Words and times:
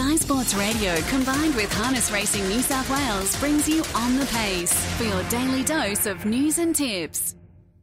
Sky 0.00 0.16
Sports 0.16 0.54
Radio 0.54 0.96
combined 1.10 1.54
with 1.54 1.70
Harness 1.74 2.10
Racing 2.10 2.48
New 2.48 2.62
South 2.62 2.88
Wales 2.88 3.36
brings 3.38 3.68
you 3.68 3.84
On 3.94 4.16
the 4.16 4.24
Pace 4.24 4.72
for 4.96 5.04
your 5.04 5.22
daily 5.24 5.62
dose 5.62 6.06
of 6.06 6.24
news 6.24 6.56
and 6.56 6.74
tips. 6.74 7.34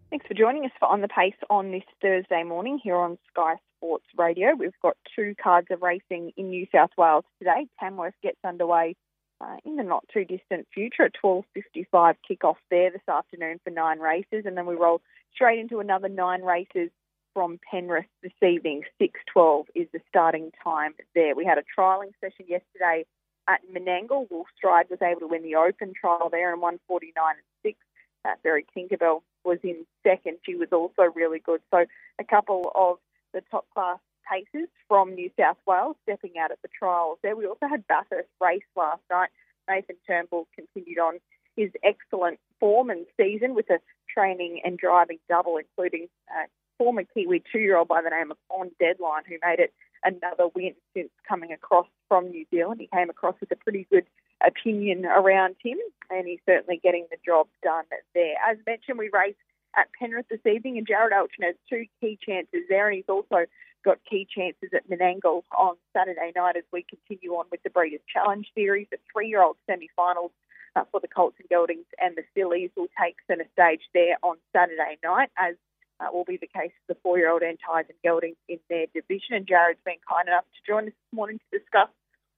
Thanks 0.10 0.26
for 0.26 0.34
joining 0.34 0.66
us 0.66 0.72
for 0.80 0.88
On 0.88 1.02
the 1.02 1.08
Pace 1.10 1.36
on 1.52 1.70
this 1.70 1.84
Thursday 2.02 2.42
morning 2.42 2.80
here 2.84 2.96
on 2.96 3.20
Sky 3.30 3.58
Sports 3.78 4.08
Radio. 4.18 4.56
We've 4.58 4.74
got 4.82 4.98
two 5.16 5.36
cards 5.42 5.68
of 5.70 5.84
racing 5.84 6.32
in 6.36 6.50
New 6.50 6.66
South 6.74 6.90
Wales 6.98 7.24
today. 7.38 7.68
Tamworth 7.80 8.16
gets 8.24 8.40
underway 8.44 8.96
uh, 9.40 9.58
in 9.64 9.76
the 9.76 9.84
not 9.84 10.04
too 10.12 10.26
distant 10.26 10.68
future 10.74 11.04
at 11.04 11.12
12.55 11.24 12.16
kick-off 12.28 12.58
there 12.72 12.90
this 12.90 13.08
afternoon 13.08 13.60
for 13.64 13.70
nine 13.70 14.00
races 14.00 14.46
and 14.48 14.58
then 14.58 14.66
we 14.66 14.74
roll 14.74 15.02
straight 15.36 15.60
into 15.60 15.80
another 15.80 16.10
nine 16.10 16.42
races 16.42 16.90
from 17.38 17.60
Penrith 17.70 18.08
this 18.24 18.32
evening. 18.42 18.82
6.12 19.00 19.66
is 19.76 19.88
the 19.94 20.00
starting 20.10 20.50
time 20.64 20.96
there. 21.14 21.36
We 21.36 21.46
had 21.46 21.60
a 21.60 21.80
trialling 21.80 22.10
session 22.20 22.48
yesterday 22.48 23.06
at 23.48 23.62
Menangle. 23.72 24.26
Wolf 24.32 24.48
Stride 24.58 24.88
was 24.90 25.04
able 25.04 25.20
to 25.20 25.28
win 25.28 25.44
the 25.44 25.54
open 25.54 25.94
trial 25.94 26.30
there 26.32 26.52
in 26.52 26.60
149 26.62 27.14
and 27.14 27.38
6. 27.62 27.78
Uh, 28.26 28.30
Berry 28.42 28.66
Tinkerbell 28.76 29.22
was 29.46 29.60
in 29.62 29.86
second. 30.02 30.38
She 30.48 30.56
was 30.56 30.70
also 30.72 31.12
really 31.14 31.38
good. 31.38 31.62
So 31.70 31.86
a 32.18 32.24
couple 32.24 32.72
of 32.74 32.98
the 33.36 33.44
top 33.52 33.68
class 33.72 34.00
paces 34.28 34.68
from 34.88 35.14
New 35.14 35.30
South 35.40 35.58
Wales 35.68 35.96
stepping 36.10 36.40
out 36.40 36.50
at 36.50 36.60
the 36.64 36.70
trials 36.70 37.20
there. 37.22 37.36
We 37.36 37.46
also 37.46 37.68
had 37.70 37.86
Bathurst 37.86 38.30
race 38.42 38.64
last 38.76 39.04
night. 39.12 39.30
Nathan 39.70 39.98
Turnbull 40.08 40.48
continued 40.56 40.98
on 40.98 41.20
his 41.56 41.70
excellent 41.84 42.40
form 42.60 42.90
and 42.90 43.06
season 43.16 43.54
with 43.54 43.70
a 43.70 43.78
training 44.12 44.62
and 44.66 44.76
driving 44.76 45.20
double, 45.30 45.58
including 45.58 46.08
uh, 46.32 46.48
former 46.78 47.04
Kiwi 47.04 47.44
two-year-old 47.52 47.88
by 47.88 48.02
the 48.02 48.10
name 48.10 48.32
of 48.32 48.38
On 48.50 48.72
Deadline, 48.80 49.24
who 49.28 49.36
made 49.44 49.60
it 49.60 49.74
another 50.04 50.48
win 50.56 50.74
since 50.94 51.10
coming 51.28 51.52
across 51.52 51.88
from 52.08 52.30
New 52.30 52.46
Zealand. 52.52 52.80
He 52.80 52.88
came 52.88 53.10
across 53.10 53.36
with 53.40 53.52
a 53.52 53.56
pretty 53.56 53.88
good 53.92 54.06
opinion 54.46 55.06
around 55.06 55.56
him, 55.64 55.78
and 56.10 56.28
he's 56.28 56.40
certainly 56.46 56.80
getting 56.82 57.08
the 57.10 57.18
job 57.26 57.48
done 57.64 57.86
there. 58.14 58.36
As 58.48 58.58
mentioned, 58.66 59.00
we 59.00 59.10
race 59.12 59.36
at 59.76 59.88
Penrith 60.00 60.28
this 60.30 60.46
evening, 60.46 60.78
and 60.78 60.88
Jared 60.88 61.14
Alchin 61.14 61.44
has 61.44 61.56
two 61.70 61.86
key 62.00 62.18
chances 62.24 62.62
there, 62.70 62.88
and 62.88 62.96
he's 62.96 63.10
also 63.10 63.46
got 63.84 63.98
key 64.10 64.28
chances 64.30 64.70
at 64.74 64.90
Menangle 64.90 65.44
on 65.58 65.76
Saturday 65.94 66.32
night 66.36 66.56
as 66.58 66.64
we 66.72 66.84
continue 66.84 67.34
on 67.34 67.46
with 67.52 67.64
the 67.64 67.70
Breeders' 67.70 68.02
Challenge 68.12 68.48
Series. 68.54 68.88
The 68.92 68.98
three-year-old 69.12 69.58
semi-finals 69.66 70.32
uh, 70.76 70.84
for 70.92 71.00
the 71.00 71.08
Colts 71.08 71.38
and 71.40 71.50
Geldings 71.50 71.86
and 72.00 72.16
the 72.16 72.24
Fillies 72.36 72.70
will 72.76 72.88
take 73.02 73.16
centre 73.28 73.48
stage 73.54 73.82
there 73.94 74.18
on 74.24 74.38
Saturday 74.54 74.98
night, 75.04 75.30
as 75.40 75.56
uh, 76.00 76.08
will 76.12 76.26
be 76.26 76.38
the 76.38 76.48
case 76.48 76.72
for 76.86 76.94
the 76.94 77.00
four-year-old 77.02 77.42
Ties 77.42 77.86
and 77.90 77.98
Geldings 78.04 78.38
in 78.48 78.60
their 78.70 78.86
division. 78.94 79.36
And 79.36 79.48
Jared's 79.48 79.80
been 79.86 80.02
kind 80.08 80.28
enough 80.28 80.46
to 80.46 80.72
join 80.72 80.88
us 80.88 80.94
this 80.94 81.16
morning 81.16 81.40
to 81.40 81.60
discuss 81.60 81.90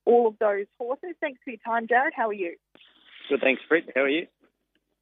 all 0.05 0.27
of 0.27 0.39
those 0.39 0.65
horses. 0.77 1.15
Thanks 1.19 1.39
for 1.43 1.51
your 1.51 1.59
time, 1.65 1.87
Jared. 1.87 2.13
How 2.15 2.29
are 2.29 2.33
you? 2.33 2.55
Good, 3.29 3.41
thanks, 3.41 3.61
Britt. 3.67 3.91
How 3.95 4.01
are 4.01 4.09
you? 4.09 4.27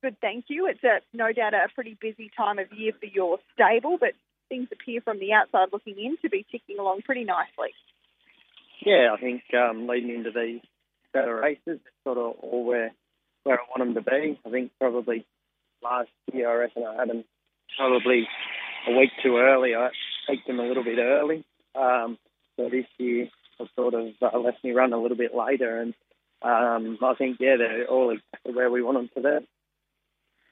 Good, 0.04 0.18
thank 0.22 0.46
you. 0.48 0.68
It's 0.68 0.84
a, 0.84 1.00
no 1.14 1.32
doubt 1.32 1.54
a 1.54 1.68
pretty 1.74 1.98
busy 2.00 2.30
time 2.36 2.60
of 2.60 2.72
year 2.72 2.94
for 3.00 3.08
your 3.08 3.40
stable, 3.54 3.98
but 4.00 4.14
things 4.50 4.68
appear 4.72 5.02
from 5.02 5.20
the 5.20 5.34
outside 5.34 5.70
looking 5.72 5.96
in 5.98 6.18
to 6.22 6.30
be 6.30 6.46
ticking 6.52 6.80
along 6.80 7.02
pretty 7.02 7.24
nicely. 7.24 7.74
Yeah, 8.86 9.10
I 9.14 9.20
think 9.20 9.44
um, 9.54 9.88
leading 9.88 10.14
into 10.14 10.32
these 10.32 10.62
better 11.14 11.36
races, 11.36 11.80
sort 12.04 12.18
of 12.18 12.36
all 12.42 12.64
where 12.64 12.92
where 13.44 13.60
I 13.60 13.64
want 13.70 13.96
them 13.96 14.04
to 14.04 14.10
be. 14.10 14.40
I 14.46 14.50
think 14.50 14.72
probably 14.80 15.26
last 15.82 16.10
year 16.34 16.50
I 16.50 16.56
reckon 16.56 16.84
I 16.86 16.96
had 16.96 17.10
them 17.10 17.24
probably 17.76 18.28
a 18.88 18.98
week 18.98 19.12
too 19.24 19.38
early. 19.38 19.76
I 19.76 19.90
picked 20.30 20.48
them 20.48 20.60
a 20.60 20.64
little 20.68 20.84
bit 20.84 21.00
early. 21.00 21.44
Um, 21.76 22.18
so 22.56 22.70
this 22.70 22.86
year 22.98 23.30
I 23.60 23.66
sort 23.76 23.94
of 23.94 24.08
uh, 24.22 24.38
left 24.38 24.64
me 24.64 24.72
run 24.72 24.94
a 24.94 25.02
little 25.02 25.18
bit 25.18 25.36
later, 25.36 25.82
and 25.82 25.94
um, 26.42 26.98
I 27.04 27.14
think 27.16 27.38
yeah 27.40 27.58
they're 27.58 27.88
all 27.88 28.12
exactly 28.12 28.54
where 28.54 28.70
we 28.70 28.82
want 28.82 28.98
them 28.98 29.10
to 29.16 29.22
be. 29.40 29.46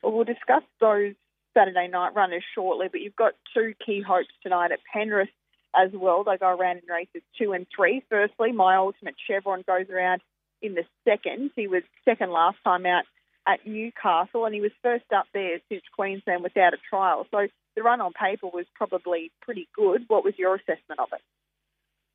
Well, 0.03 0.13
we'll 0.13 0.23
discuss 0.23 0.63
those 0.79 1.13
Saturday 1.53 1.87
night 1.87 2.13
runners 2.15 2.43
shortly, 2.53 2.87
but 2.91 3.01
you've 3.01 3.15
got 3.15 3.33
two 3.53 3.73
key 3.83 4.03
hopes 4.05 4.29
tonight 4.43 4.71
at 4.71 4.79
Penrith 4.91 5.29
as 5.75 5.91
well. 5.93 6.23
They 6.23 6.37
go 6.37 6.49
around 6.49 6.77
in 6.77 6.93
races 6.93 7.21
two 7.37 7.53
and 7.53 7.65
three. 7.75 8.03
Firstly, 8.09 8.51
my 8.51 8.75
ultimate 8.75 9.15
Chevron 9.27 9.63
goes 9.65 9.89
around 9.89 10.21
in 10.61 10.75
the 10.75 10.83
second. 11.03 11.51
He 11.55 11.67
was 11.67 11.83
second 12.03 12.31
last 12.31 12.57
time 12.63 12.85
out 12.85 13.03
at 13.47 13.65
Newcastle, 13.65 14.45
and 14.45 14.55
he 14.55 14.61
was 14.61 14.71
first 14.81 15.05
up 15.15 15.25
there 15.33 15.59
since 15.69 15.83
Queensland 15.95 16.43
without 16.43 16.73
a 16.73 16.77
trial. 16.89 17.27
So 17.31 17.47
the 17.75 17.83
run 17.83 18.01
on 18.01 18.13
paper 18.13 18.47
was 18.47 18.65
probably 18.73 19.31
pretty 19.41 19.67
good. 19.75 20.05
What 20.07 20.23
was 20.23 20.33
your 20.37 20.55
assessment 20.55 20.99
of 20.99 21.09
it? 21.13 21.21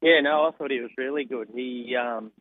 Yeah, 0.02 0.20
no, 0.22 0.48
I 0.48 0.50
thought 0.56 0.70
he 0.70 0.80
was 0.80 0.91
really 0.96 1.24
good. 1.24 1.48
He, 1.54 1.94
um, 1.94 2.32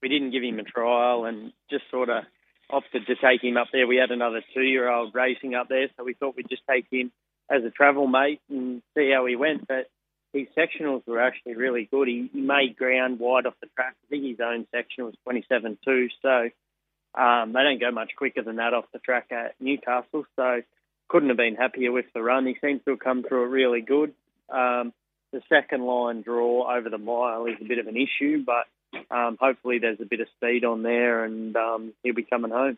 we 0.00 0.08
didn't 0.08 0.32
give 0.32 0.42
him 0.42 0.58
a 0.58 0.64
trial, 0.64 1.24
and 1.24 1.52
just 1.70 1.84
sort 1.90 2.08
of 2.08 2.24
opted 2.70 3.06
to 3.06 3.14
take 3.16 3.44
him 3.44 3.56
up 3.56 3.68
there. 3.72 3.86
We 3.86 3.96
had 3.96 4.10
another 4.10 4.42
two-year-old 4.54 5.14
racing 5.14 5.54
up 5.54 5.68
there, 5.68 5.88
so 5.96 6.04
we 6.04 6.14
thought 6.14 6.36
we'd 6.36 6.48
just 6.48 6.62
take 6.68 6.86
him 6.90 7.12
as 7.50 7.62
a 7.64 7.70
travel 7.70 8.06
mate 8.06 8.40
and 8.48 8.82
see 8.96 9.12
how 9.14 9.26
he 9.26 9.36
went. 9.36 9.68
But 9.68 9.90
his 10.32 10.48
sectionals 10.56 11.06
were 11.06 11.20
actually 11.20 11.54
really 11.54 11.86
good. 11.90 12.08
He, 12.08 12.30
he 12.32 12.40
made 12.40 12.76
ground 12.76 13.18
wide 13.18 13.46
off 13.46 13.54
the 13.60 13.68
track. 13.76 13.94
I 14.06 14.08
think 14.08 14.24
his 14.24 14.40
own 14.40 14.66
section 14.74 15.04
was 15.04 15.14
27.2, 15.28 16.08
so 16.22 16.48
um, 17.14 17.52
they 17.52 17.62
don't 17.62 17.80
go 17.80 17.90
much 17.90 18.12
quicker 18.16 18.42
than 18.42 18.56
that 18.56 18.74
off 18.74 18.84
the 18.92 18.98
track 18.98 19.26
at 19.30 19.54
Newcastle. 19.60 20.24
So 20.36 20.62
couldn't 21.08 21.28
have 21.28 21.36
been 21.36 21.56
happier 21.56 21.92
with 21.92 22.06
the 22.14 22.22
run. 22.22 22.46
He 22.46 22.56
seems 22.60 22.80
to 22.84 22.92
have 22.92 23.00
come 23.00 23.22
through 23.22 23.44
it 23.44 23.48
really 23.48 23.80
good. 23.82 24.12
Um, 24.48 24.92
the 25.32 25.42
second 25.48 25.84
line 25.84 26.22
draw 26.22 26.74
over 26.74 26.88
the 26.88 26.98
mile 26.98 27.46
is 27.46 27.56
a 27.60 27.64
bit 27.64 27.78
of 27.78 27.86
an 27.86 27.96
issue, 27.96 28.44
but 28.44 28.66
um, 29.10 29.36
hopefully 29.40 29.78
there's 29.78 30.00
a 30.00 30.06
bit 30.06 30.20
of 30.20 30.28
speed 30.36 30.64
on 30.64 30.82
there 30.82 31.24
and 31.24 31.56
um, 31.56 31.92
he'll 32.02 32.14
be 32.14 32.22
coming 32.22 32.50
home. 32.50 32.76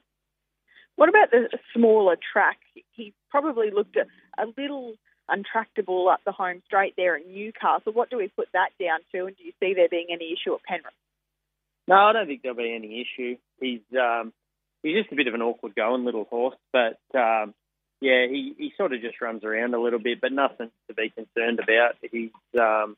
What 0.97 1.09
about 1.09 1.31
the 1.31 1.49
smaller 1.75 2.17
track? 2.33 2.59
He 2.93 3.13
probably 3.31 3.71
looked 3.71 3.97
a, 3.97 4.07
a 4.41 4.47
little 4.57 4.95
untractable 5.29 6.09
up 6.09 6.21
the 6.25 6.33
home 6.33 6.63
straight 6.67 6.95
there 6.97 7.17
at 7.17 7.27
Newcastle. 7.27 7.93
What 7.93 8.11
do 8.11 8.19
we 8.19 8.29
put 8.29 8.49
that 8.53 8.71
down 8.79 9.01
to, 9.13 9.27
and 9.27 9.37
do 9.37 9.45
you 9.45 9.53
see 9.59 9.75
there 9.75 9.89
being 9.89 10.09
any 10.13 10.33
issue 10.33 10.55
at 10.55 10.63
Penrith? 10.63 10.95
No, 11.89 11.97
I 11.97 12.13
don't 12.13 12.27
think 12.27 12.43
there'll 12.43 12.57
be 12.57 12.75
any 12.75 13.01
issue. 13.01 13.37
He's 13.61 13.81
um, 13.99 14.33
he's 14.83 14.97
just 14.97 15.13
a 15.13 15.17
bit 15.17 15.27
of 15.27 15.35
an 15.35 15.43
awkward 15.43 15.75
going 15.75 16.05
little 16.05 16.25
horse, 16.25 16.57
but 16.73 16.99
um, 17.15 17.55
yeah, 18.01 18.27
he, 18.29 18.55
he 18.59 18.73
sort 18.77 18.93
of 18.93 19.01
just 19.01 19.21
runs 19.21 19.45
around 19.45 19.75
a 19.75 19.81
little 19.81 19.99
bit, 19.99 20.21
but 20.21 20.33
nothing 20.33 20.71
to 20.89 20.95
be 20.95 21.11
concerned 21.11 21.59
about. 21.59 21.97
He's 22.03 22.31
um, 22.61 22.97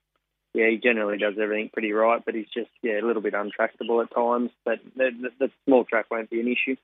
yeah, 0.53 0.71
he 0.71 0.78
generally 0.78 1.19
does 1.19 1.34
everything 1.41 1.71
pretty 1.72 1.93
right, 1.93 2.22
but 2.25 2.34
he's 2.34 2.49
just 2.53 2.71
yeah 2.83 3.00
a 3.00 3.06
little 3.06 3.22
bit 3.22 3.34
untractable 3.34 4.03
at 4.03 4.15
times. 4.15 4.50
But 4.65 4.81
the, 4.97 5.11
the, 5.21 5.47
the 5.47 5.50
small 5.65 5.84
track 5.84 6.06
won't 6.11 6.31
be 6.31 6.41
an 6.41 6.49
issue. 6.49 6.77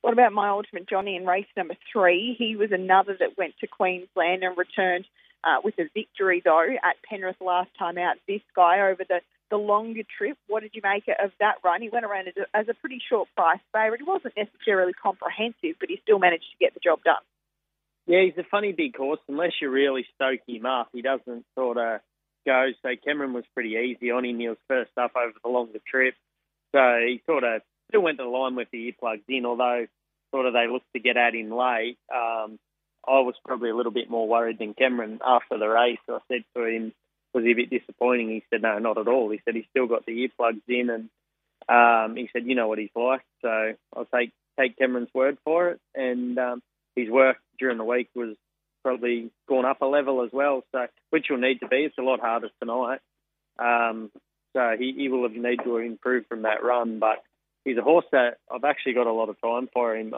What 0.00 0.12
about 0.12 0.32
my 0.32 0.48
ultimate 0.48 0.88
Johnny 0.88 1.16
in 1.16 1.26
race 1.26 1.46
number 1.56 1.74
three? 1.92 2.34
He 2.38 2.56
was 2.56 2.72
another 2.72 3.16
that 3.18 3.36
went 3.36 3.54
to 3.60 3.66
Queensland 3.66 4.42
and 4.42 4.56
returned 4.56 5.06
uh, 5.44 5.60
with 5.62 5.78
a 5.78 5.88
victory 5.94 6.40
though 6.44 6.66
at 6.82 6.96
Penrith 7.08 7.40
last 7.40 7.70
time 7.78 7.98
out. 7.98 8.16
This 8.26 8.42
guy 8.54 8.80
over 8.88 9.04
the 9.08 9.20
the 9.50 9.56
longer 9.56 10.02
trip. 10.18 10.36
What 10.46 10.62
did 10.62 10.72
you 10.74 10.82
make 10.82 11.04
of 11.08 11.30
that 11.40 11.56
run? 11.64 11.82
He 11.82 11.88
went 11.88 12.04
around 12.04 12.28
as 12.54 12.68
a 12.68 12.74
pretty 12.74 13.00
short 13.08 13.28
price 13.36 13.60
favourite. 13.72 14.00
He 14.00 14.04
wasn't 14.04 14.34
necessarily 14.36 14.92
comprehensive, 14.92 15.76
but 15.80 15.88
he 15.88 16.00
still 16.02 16.18
managed 16.18 16.44
to 16.52 16.64
get 16.64 16.74
the 16.74 16.80
job 16.80 17.02
done. 17.04 17.22
Yeah, 18.06 18.22
he's 18.24 18.38
a 18.38 18.48
funny 18.50 18.72
big 18.72 18.96
horse. 18.96 19.20
Unless 19.28 19.52
you 19.60 19.70
really 19.70 20.06
stoke 20.14 20.40
him 20.46 20.64
up, 20.64 20.88
he 20.92 21.02
doesn't 21.02 21.44
sort 21.54 21.76
of 21.76 22.00
go. 22.46 22.68
So 22.82 22.90
Cameron 23.04 23.34
was 23.34 23.44
pretty 23.54 23.76
easy 23.76 24.10
on 24.10 24.24
him. 24.24 24.38
He 24.38 24.48
was 24.48 24.58
first 24.66 24.92
up 24.96 25.12
over 25.16 25.34
the 25.42 25.50
longer 25.50 25.78
trip. 25.86 26.14
So 26.74 26.80
he 27.06 27.22
sort 27.26 27.44
of 27.44 27.62
still 27.88 28.02
went 28.02 28.18
to 28.18 28.24
the 28.24 28.30
line 28.30 28.56
with 28.56 28.68
the 28.70 28.92
earplugs 28.92 29.24
in, 29.28 29.44
although 29.44 29.86
sort 30.30 30.46
of 30.46 30.52
they 30.52 30.66
looked 30.70 30.92
to 30.94 31.00
get 31.00 31.16
at 31.16 31.34
him 31.34 31.50
late. 31.50 31.98
Um, 32.14 32.58
I 33.06 33.20
was 33.20 33.34
probably 33.44 33.70
a 33.70 33.76
little 33.76 33.92
bit 33.92 34.10
more 34.10 34.28
worried 34.28 34.58
than 34.58 34.74
Cameron 34.74 35.20
after 35.24 35.58
the 35.58 35.68
race. 35.68 35.98
I 36.08 36.18
said 36.28 36.44
to 36.56 36.64
him, 36.64 36.92
was 37.34 37.44
he 37.44 37.52
a 37.52 37.56
bit 37.56 37.70
disappointing? 37.70 38.28
He 38.28 38.44
said, 38.50 38.62
no, 38.62 38.78
not 38.78 38.98
at 38.98 39.08
all. 39.08 39.30
He 39.30 39.40
said 39.44 39.54
he's 39.54 39.66
still 39.70 39.86
got 39.86 40.06
the 40.06 40.28
earplugs 40.28 40.62
in, 40.68 40.90
and 40.90 41.08
um, 41.68 42.16
he 42.16 42.28
said, 42.32 42.46
you 42.46 42.54
know 42.54 42.68
what 42.68 42.78
he's 42.78 42.90
like. 42.94 43.22
So 43.42 43.74
I'll 43.94 44.06
take 44.06 44.32
take 44.58 44.76
Cameron's 44.76 45.12
word 45.14 45.38
for 45.44 45.68
it. 45.70 45.80
And 45.94 46.38
um, 46.38 46.62
his 46.96 47.08
work 47.08 47.36
during 47.58 47.78
the 47.78 47.84
week 47.84 48.08
was 48.14 48.36
probably 48.82 49.30
gone 49.48 49.64
up 49.64 49.82
a 49.82 49.86
level 49.86 50.24
as 50.24 50.30
well. 50.32 50.64
So 50.72 50.86
which 51.10 51.26
will 51.30 51.38
need 51.38 51.60
to 51.60 51.68
be. 51.68 51.84
It's 51.84 51.98
a 51.98 52.02
lot 52.02 52.20
harder 52.20 52.48
tonight. 52.60 53.00
Um, 53.58 54.10
so 54.56 54.76
he, 54.78 54.94
he 54.96 55.08
will 55.08 55.28
have 55.28 55.36
need 55.36 55.60
to 55.64 55.76
improve 55.76 56.26
from 56.26 56.42
that 56.42 56.64
run. 56.64 56.98
But 56.98 57.22
he's 57.64 57.78
a 57.78 57.82
horse 57.82 58.06
that 58.12 58.38
I've 58.50 58.64
actually 58.64 58.94
got 58.94 59.06
a 59.06 59.12
lot 59.12 59.28
of 59.28 59.40
time 59.40 59.68
for 59.72 59.94
him. 59.94 60.14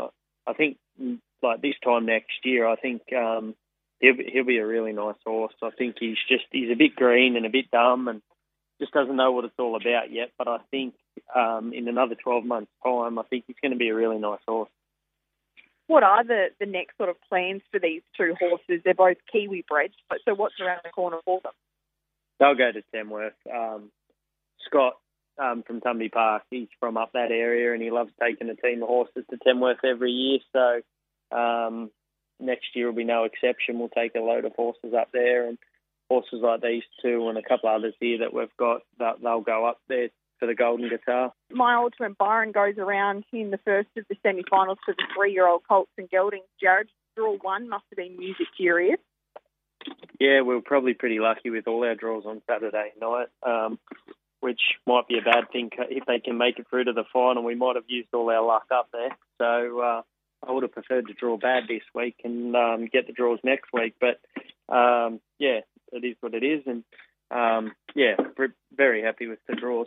I 0.47 0.53
think 0.53 0.79
like 1.43 1.61
this 1.61 1.75
time 1.85 2.07
next 2.07 2.45
year, 2.45 2.67
I 2.67 2.77
think 2.77 3.03
um, 3.13 3.55
he'll 4.01 4.17
be, 4.17 4.31
he'll 4.33 4.45
be 4.45 4.59
a 4.59 4.67
really 4.67 4.93
nice 4.93 5.17
horse. 5.25 5.55
I 5.63 5.71
think 5.71 5.97
he's 6.01 6.19
just 6.29 6.45
he's 6.51 6.71
a 6.71 6.77
bit 6.77 6.97
green 6.97 7.37
and 7.37 7.47
a 7.47 7.51
bit 7.51 7.71
dumb 7.71 8.09
and 8.09 8.23
just 8.81 8.93
doesn't 8.93 9.17
know 9.17 9.33
what 9.33 9.45
it's 9.45 9.59
all 9.59 9.77
about 9.77 10.11
yet. 10.11 10.33
But 10.39 10.49
I 10.49 10.59
think 10.71 10.95
um, 11.35 11.73
in 11.75 11.87
another 11.87 12.15
12 12.15 12.45
months' 12.45 12.73
time, 12.83 13.19
I 13.19 13.23
think 13.25 13.45
he's 13.47 13.57
going 13.63 13.73
to 13.73 13.79
be 13.79 13.89
a 13.89 13.95
really 13.95 14.19
nice 14.19 14.41
horse. 14.49 14.71
What 15.87 16.03
are 16.03 16.25
the, 16.25 16.47
the 16.61 16.67
next 16.67 16.97
sort 16.97 17.09
of 17.09 17.17
plans 17.29 17.63
for 17.73 17.81
these 17.81 18.03
two 18.17 18.35
horses? 18.39 18.81
They're 18.85 18.95
both 18.95 19.17
Kiwi 19.33 19.65
breds, 19.69 19.95
so 20.25 20.35
what's 20.35 20.55
around 20.61 20.81
the 20.85 20.91
corner 20.91 21.19
for 21.25 21.41
them? 21.43 21.53
They'll 22.39 22.55
go 22.55 22.71
to 22.73 22.83
Tamworth. 22.95 23.35
Um, 23.53 23.91
Scott 24.67 24.95
um, 25.37 25.65
from 25.67 25.81
Tumby 25.81 26.13
Park. 26.13 26.43
He's 26.51 26.69
from 26.79 26.97
up 26.97 27.13
that 27.13 27.33
area, 27.33 27.73
and 27.73 27.83
he 27.83 27.91
loves 27.91 28.13
taking 28.23 28.49
a 28.49 28.55
team 28.55 28.83
of 28.83 28.89
horses 28.89 29.25
to 29.31 29.37
Tamworth 29.39 29.85
every 29.85 30.13
year. 30.13 30.39
So 30.53 31.37
um, 31.37 31.91
next 32.41 32.75
year 32.75 32.87
will 32.87 32.95
be 32.95 33.05
no 33.05 33.25
exception. 33.25 33.79
We'll 33.79 33.89
take 33.89 34.15
a 34.15 34.21
load 34.21 34.45
of 34.45 34.53
horses 34.55 34.95
up 34.99 35.11
there, 35.13 35.49
and 35.49 35.59
horses 36.09 36.41
like 36.43 36.63
these 36.63 36.83
two, 37.03 37.29
and 37.29 37.39
a 37.39 37.43
couple 37.43 37.69
others 37.69 37.95
here 38.01 38.19
that 38.19 38.35
we've 38.35 38.57
got. 38.59 38.83
That 38.99 39.17
they'll 39.23 39.41
go 39.41 39.67
up 39.67 39.79
there 39.89 40.09
for 40.39 40.47
the 40.47 40.55
Golden 40.55 40.89
Guitar. 40.89 41.33
My 41.51 41.75
ultimate 41.75 42.17
Byron 42.17 42.53
goes 42.53 42.79
around 42.79 43.25
in 43.33 43.51
the 43.51 43.59
first 43.59 43.89
of 43.97 44.05
the 44.09 44.17
semi-finals 44.23 44.79
for 44.85 44.95
the 44.95 45.05
three-year-old 45.15 45.63
Colts 45.69 45.93
and 45.99 46.09
Geldings. 46.09 46.49
Jared, 46.61 46.89
draw 47.15 47.37
one 47.37 47.69
must 47.69 47.85
have 47.91 47.99
been 47.99 48.17
music 48.19 48.47
curious. 48.57 48.99
Yeah, 50.19 50.43
we 50.43 50.55
were 50.55 50.61
probably 50.61 50.95
pretty 50.95 51.19
lucky 51.19 51.51
with 51.51 51.67
all 51.67 51.85
our 51.85 51.95
draws 51.95 52.25
on 52.27 52.43
Saturday 52.49 52.93
night, 53.01 53.29
um, 53.47 53.79
which 54.41 54.61
might 54.87 55.09
be 55.09 55.19
a 55.19 55.23
bad 55.23 55.51
thing 55.53 55.71
if 55.91 56.05
they 56.07 56.21
can 56.21 56.37
make 56.37 56.59
it 56.59 56.67
through 56.69 56.85
to 56.85 56.93
the 56.93 57.05
final. 57.13 57.43
We 57.45 57.55
might 57.55 57.77
have 57.77 57.85
used 57.89 58.09
all 58.13 58.31
our 58.31 58.45
luck 58.45 58.67
up 58.71 58.89
there. 58.93 59.17
So 59.39 59.81
uh, 59.81 60.03
I 60.47 60.53
would 60.53 60.63
have 60.63 60.73
preferred 60.73 61.07
to 61.09 61.15
draw 61.15 61.37
bad 61.37 61.65
this 61.69 61.83
week 61.95 62.17
and 62.25 62.57
um, 62.57 62.89
get 62.93 63.07
the 63.07 63.13
draws 63.13 63.39
next 63.45 63.71
week. 63.73 63.95
But 64.01 64.21
um, 64.75 65.21
yeah, 65.39 65.61
it 65.93 66.05
is 66.05 66.17
what 66.21 66.35
it 66.35 66.43
is, 66.43 66.63
and 66.67 66.85
um, 67.31 67.73
yeah, 67.95 68.17
very 68.75 69.03
happy 69.03 69.27
with 69.27 69.39
the 69.49 69.55
draws. 69.55 69.87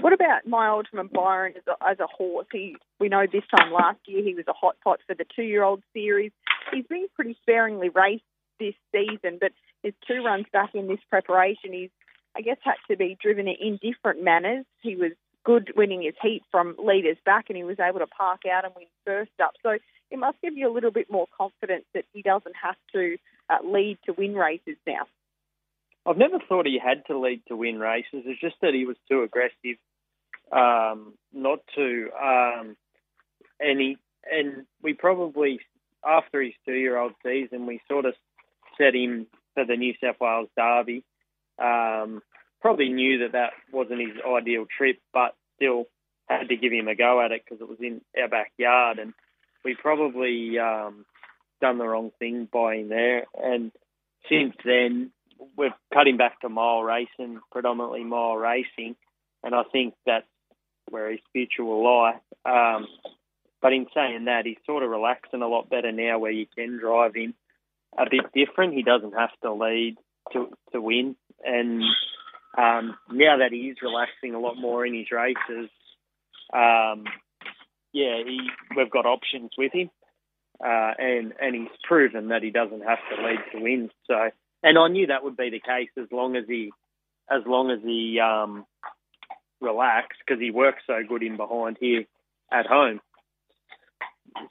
What 0.00 0.12
about 0.12 0.46
my 0.46 0.68
ultimate 0.68 1.12
Byron 1.12 1.54
as 1.56 1.62
a, 1.66 1.88
as 1.88 1.98
a 2.00 2.06
horse? 2.06 2.46
He, 2.52 2.76
we 3.00 3.08
know 3.08 3.24
this 3.26 3.44
time 3.56 3.72
last 3.72 3.98
year 4.06 4.22
he 4.22 4.34
was 4.34 4.44
a 4.46 4.52
hot 4.52 4.76
pot 4.84 5.00
for 5.06 5.14
the 5.14 5.24
two-year-old 5.34 5.82
series. 5.94 6.32
He's 6.72 6.86
been 6.86 7.06
pretty 7.14 7.36
sparingly 7.40 7.88
raced 7.88 8.24
this 8.60 8.74
season, 8.92 9.38
but 9.40 9.52
his 9.82 9.94
two 10.06 10.22
runs 10.22 10.46
back 10.52 10.74
in 10.74 10.86
this 10.86 11.00
preparation, 11.08 11.72
he's, 11.72 11.90
I 12.36 12.42
guess, 12.42 12.58
had 12.62 12.74
to 12.90 12.96
be 12.96 13.16
driven 13.20 13.48
in 13.48 13.78
different 13.80 14.22
manners. 14.22 14.66
He 14.82 14.96
was 14.96 15.12
good 15.46 15.72
winning 15.76 16.02
his 16.02 16.14
heat 16.20 16.42
from 16.50 16.74
leaders 16.76 17.16
back, 17.24 17.46
and 17.48 17.56
he 17.56 17.62
was 17.62 17.78
able 17.78 18.00
to 18.00 18.06
park 18.06 18.40
out 18.52 18.64
and 18.64 18.74
win 18.74 18.86
first 19.06 19.30
up. 19.42 19.52
So 19.62 19.78
it 20.10 20.18
must 20.18 20.42
give 20.42 20.56
you 20.56 20.68
a 20.68 20.74
little 20.74 20.90
bit 20.90 21.08
more 21.08 21.26
confidence 21.38 21.84
that 21.94 22.04
he 22.12 22.20
doesn't 22.20 22.56
have 22.60 22.74
to 22.92 23.16
uh, 23.48 23.58
lead 23.64 23.98
to 24.06 24.12
win 24.12 24.34
races 24.34 24.76
now. 24.86 25.06
I've 26.04 26.18
never 26.18 26.38
thought 26.48 26.66
he 26.66 26.80
had 26.84 27.06
to 27.06 27.18
lead 27.18 27.42
to 27.48 27.56
win 27.56 27.78
races. 27.78 28.24
It's 28.26 28.40
just 28.40 28.56
that 28.60 28.74
he 28.74 28.86
was 28.86 28.96
too 29.08 29.22
aggressive 29.22 29.78
um, 30.52 31.14
not 31.32 31.60
to. 31.76 32.10
Um, 32.20 32.76
and 33.60 33.80
he 33.80 33.98
and 34.30 34.66
we 34.82 34.94
probably 34.94 35.60
after 36.04 36.42
his 36.42 36.54
two-year-old 36.64 37.12
season, 37.24 37.66
we 37.66 37.80
sort 37.88 38.04
of 38.04 38.14
set 38.78 38.94
him 38.94 39.26
for 39.54 39.64
the 39.64 39.76
New 39.76 39.94
South 40.02 40.16
Wales 40.20 40.48
Derby. 40.56 41.04
Um, 41.58 42.22
probably 42.60 42.88
knew 42.88 43.18
that 43.20 43.32
that 43.32 43.52
wasn't 43.72 44.00
his 44.00 44.16
ideal 44.26 44.66
trip, 44.76 44.98
but 45.12 45.34
still 45.56 45.86
had 46.28 46.48
to 46.48 46.56
give 46.56 46.72
him 46.72 46.88
a 46.88 46.94
go 46.94 47.20
at 47.20 47.32
it 47.32 47.42
because 47.44 47.60
it 47.60 47.68
was 47.68 47.78
in 47.80 48.00
our 48.20 48.28
backyard, 48.28 48.98
and 48.98 49.14
we 49.64 49.74
probably 49.74 50.58
um, 50.58 51.04
done 51.60 51.78
the 51.78 51.86
wrong 51.86 52.10
thing 52.18 52.48
by 52.52 52.76
him 52.76 52.88
there. 52.88 53.26
And 53.34 53.72
since 54.28 54.54
then, 54.64 55.10
we've 55.56 55.72
cut 55.92 56.08
him 56.08 56.16
back 56.16 56.40
to 56.40 56.48
mile 56.48 56.82
racing, 56.82 57.40
predominantly 57.52 58.04
mile 58.04 58.36
racing, 58.36 58.96
and 59.42 59.54
I 59.54 59.62
think 59.70 59.94
that's 60.04 60.26
where 60.88 61.10
his 61.10 61.20
future 61.32 61.64
will 61.64 61.84
lie. 61.84 62.18
Um, 62.44 62.86
but 63.62 63.72
in 63.72 63.86
saying 63.94 64.26
that, 64.26 64.46
he's 64.46 64.58
sort 64.66 64.82
of 64.82 64.90
relaxing 64.90 65.42
a 65.42 65.48
lot 65.48 65.70
better 65.70 65.92
now, 65.92 66.18
where 66.18 66.30
you 66.30 66.46
can 66.56 66.78
drive 66.78 67.14
him 67.14 67.34
a 67.96 68.04
bit 68.10 68.32
different. 68.34 68.74
He 68.74 68.82
doesn't 68.82 69.14
have 69.14 69.30
to 69.42 69.52
lead 69.52 69.96
to 70.32 70.50
to 70.72 70.80
win, 70.80 71.16
and 71.44 71.82
um, 72.56 72.96
now 73.10 73.38
that 73.38 73.52
he 73.52 73.68
is 73.68 73.78
relaxing 73.82 74.34
a 74.34 74.40
lot 74.40 74.56
more 74.56 74.84
in 74.86 74.94
his 74.94 75.10
races, 75.10 75.70
um, 76.52 77.04
yeah, 77.92 78.22
he, 78.24 78.40
we've 78.76 78.90
got 78.90 79.06
options 79.06 79.50
with 79.56 79.72
him, 79.72 79.90
uh, 80.64 80.92
and 80.98 81.34
and 81.40 81.54
he's 81.54 81.76
proven 81.84 82.28
that 82.28 82.42
he 82.42 82.50
doesn't 82.50 82.82
have 82.82 82.98
to 83.10 83.22
lead 83.22 83.40
to 83.52 83.60
win. 83.60 83.90
So, 84.06 84.30
and 84.62 84.78
I 84.78 84.88
knew 84.88 85.08
that 85.08 85.24
would 85.24 85.36
be 85.36 85.50
the 85.50 85.60
case 85.60 85.90
as 85.98 86.08
long 86.10 86.36
as 86.36 86.44
he, 86.48 86.72
as 87.30 87.42
long 87.46 87.70
as 87.70 87.80
he 87.82 88.20
um, 88.20 88.64
relaxed 89.60 90.18
because 90.26 90.40
he 90.40 90.50
works 90.50 90.82
so 90.86 91.00
good 91.08 91.22
in 91.22 91.36
behind 91.36 91.76
here 91.80 92.04
at 92.52 92.66
home. 92.66 93.00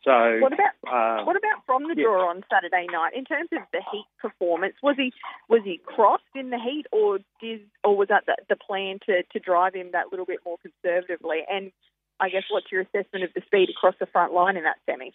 So 0.03 0.39
what 0.39 0.53
about 0.53 0.73
uh, 0.87 1.23
what 1.25 1.35
about 1.35 1.65
from 1.65 1.83
the 1.83 1.95
yeah. 1.97 2.03
draw 2.03 2.29
on 2.29 2.43
Saturday 2.51 2.87
night 2.91 3.13
in 3.15 3.25
terms 3.25 3.49
of 3.51 3.61
the 3.71 3.81
heat 3.91 4.05
performance? 4.19 4.75
Was 4.81 4.95
he 4.97 5.13
was 5.49 5.61
he 5.63 5.79
crossed 5.85 6.23
in 6.35 6.49
the 6.49 6.59
heat, 6.59 6.85
or 6.91 7.19
did 7.41 7.61
or 7.83 7.95
was 7.97 8.09
that 8.09 8.25
the, 8.25 8.35
the 8.49 8.55
plan 8.55 8.99
to 9.07 9.23
to 9.23 9.39
drive 9.39 9.73
him 9.73 9.89
that 9.93 10.11
little 10.11 10.25
bit 10.25 10.39
more 10.45 10.57
conservatively? 10.61 11.39
And 11.49 11.71
I 12.19 12.29
guess 12.29 12.43
what's 12.49 12.71
your 12.71 12.81
assessment 12.81 13.25
of 13.25 13.33
the 13.33 13.41
speed 13.45 13.69
across 13.69 13.95
the 13.99 14.05
front 14.05 14.33
line 14.33 14.57
in 14.57 14.63
that 14.63 14.77
semi? 14.85 15.11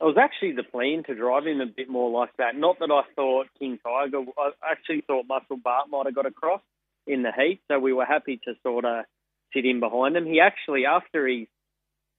It 0.00 0.04
was 0.04 0.16
actually 0.16 0.52
the 0.52 0.62
plan 0.62 1.02
to 1.06 1.14
drive 1.14 1.46
him 1.46 1.60
a 1.60 1.66
bit 1.66 1.88
more 1.88 2.10
like 2.10 2.30
that. 2.38 2.54
Not 2.54 2.78
that 2.78 2.90
I 2.90 3.02
thought 3.16 3.48
King 3.58 3.78
Tiger. 3.82 4.24
I 4.38 4.50
actually 4.70 5.00
thought 5.00 5.26
Muscle 5.26 5.56
Bart 5.56 5.88
might 5.90 6.06
have 6.06 6.14
got 6.14 6.26
across 6.26 6.60
in 7.06 7.22
the 7.22 7.32
heat, 7.32 7.60
so 7.66 7.80
we 7.80 7.92
were 7.92 8.04
happy 8.04 8.40
to 8.44 8.54
sort 8.62 8.84
of 8.84 9.04
sit 9.52 9.64
in 9.64 9.80
behind 9.80 10.16
him. 10.16 10.26
He 10.26 10.40
actually, 10.40 10.86
after 10.86 11.26
his 11.26 11.48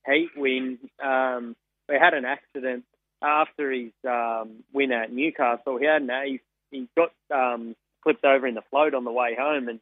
heat 0.05 0.29
win, 0.35 0.77
um, 1.01 1.55
we 1.89 1.95
had 1.99 2.13
an 2.13 2.25
accident 2.25 2.83
after 3.21 3.71
his 3.71 3.91
um, 4.07 4.63
win 4.73 4.91
at 4.91 5.11
Newcastle. 5.11 5.77
He 5.77 5.85
had 5.85 6.01
an, 6.01 6.11
he, 6.25 6.39
he 6.71 6.87
got 6.95 7.11
um, 7.33 7.75
flipped 8.03 8.23
over 8.23 8.47
in 8.47 8.55
the 8.55 8.63
float 8.69 8.93
on 8.93 9.03
the 9.03 9.11
way 9.11 9.35
home, 9.37 9.67
and 9.67 9.79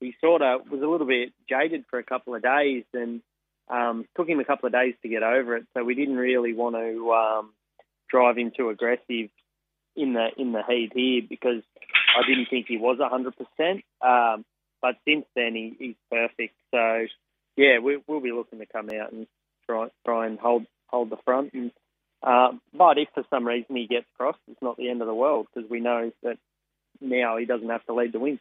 he 0.00 0.14
sort 0.20 0.42
of 0.42 0.68
was 0.70 0.82
a 0.82 0.86
little 0.86 1.06
bit 1.06 1.32
jaded 1.48 1.84
for 1.88 1.98
a 1.98 2.04
couple 2.04 2.34
of 2.34 2.42
days, 2.42 2.84
and 2.92 3.22
um, 3.68 4.06
took 4.16 4.28
him 4.28 4.40
a 4.40 4.44
couple 4.44 4.66
of 4.66 4.72
days 4.72 4.94
to 5.02 5.08
get 5.08 5.22
over 5.22 5.56
it. 5.56 5.66
So 5.74 5.84
we 5.84 5.94
didn't 5.94 6.16
really 6.16 6.52
want 6.52 6.76
to 6.76 7.12
um, 7.12 7.50
drive 8.10 8.36
him 8.36 8.52
too 8.54 8.68
aggressive 8.68 9.30
in 9.96 10.12
the 10.12 10.28
in 10.36 10.52
the 10.52 10.62
heat 10.68 10.92
here 10.94 11.22
because 11.28 11.62
I 12.16 12.26
didn't 12.28 12.48
think 12.50 12.66
he 12.68 12.76
was 12.76 12.98
hundred 13.00 13.34
percent. 13.36 13.84
Um, 14.02 14.44
but 14.82 14.96
since 15.08 15.24
then, 15.34 15.54
he, 15.54 15.74
he's 15.78 15.96
perfect. 16.10 16.54
So, 16.70 17.06
yeah, 17.56 17.78
we, 17.78 17.98
will 18.06 18.20
be 18.20 18.32
looking 18.32 18.58
to 18.58 18.66
come 18.66 18.90
out 18.90 19.12
and 19.12 19.26
try 19.66 19.88
try 20.04 20.26
and 20.26 20.38
hold 20.38 20.66
hold 20.86 21.10
the 21.10 21.16
front. 21.24 21.52
And 21.52 21.70
uh, 22.22 22.52
but 22.72 22.98
if 22.98 23.08
for 23.14 23.24
some 23.28 23.46
reason 23.46 23.76
he 23.76 23.86
gets 23.86 24.06
crossed, 24.16 24.38
it's 24.50 24.62
not 24.62 24.76
the 24.76 24.88
end 24.88 25.02
of 25.02 25.06
the 25.06 25.14
world 25.14 25.46
because 25.52 25.68
we 25.68 25.80
know 25.80 26.10
that 26.22 26.38
now 27.00 27.36
he 27.36 27.44
doesn't 27.44 27.68
have 27.68 27.84
to 27.86 27.94
lead 27.94 28.12
the 28.12 28.18
win. 28.18 28.38